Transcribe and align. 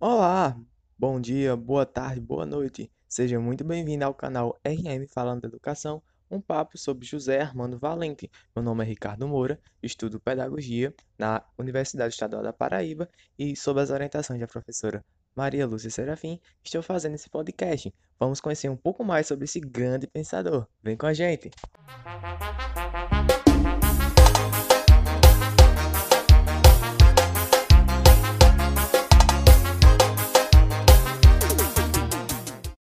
Olá, 0.00 0.56
bom 0.96 1.20
dia, 1.20 1.56
boa 1.56 1.84
tarde, 1.84 2.20
boa 2.20 2.46
noite. 2.46 2.88
Seja 3.08 3.40
muito 3.40 3.64
bem-vindo 3.64 4.04
ao 4.04 4.14
canal 4.14 4.56
RM 4.64 5.08
Falando 5.08 5.40
da 5.40 5.48
Educação, 5.48 6.00
um 6.30 6.40
papo 6.40 6.78
sobre 6.78 7.04
José 7.04 7.40
Armando 7.40 7.76
Valente. 7.76 8.30
Meu 8.54 8.62
nome 8.62 8.84
é 8.84 8.86
Ricardo 8.86 9.26
Moura, 9.26 9.60
estudo 9.82 10.20
Pedagogia 10.20 10.94
na 11.18 11.42
Universidade 11.58 12.14
Estadual 12.14 12.44
da 12.44 12.52
Paraíba 12.52 13.08
e, 13.36 13.56
sob 13.56 13.80
as 13.80 13.90
orientações 13.90 14.38
da 14.38 14.46
professora 14.46 15.04
Maria 15.34 15.66
Lúcia 15.66 15.90
Serafim, 15.90 16.40
estou 16.62 16.80
fazendo 16.80 17.16
esse 17.16 17.28
podcast. 17.28 17.92
Vamos 18.20 18.40
conhecer 18.40 18.68
um 18.68 18.76
pouco 18.76 19.02
mais 19.04 19.26
sobre 19.26 19.46
esse 19.46 19.58
grande 19.58 20.06
pensador. 20.06 20.68
Vem 20.80 20.96
com 20.96 21.06
a 21.06 21.12
gente! 21.12 21.50
Música 22.04 22.67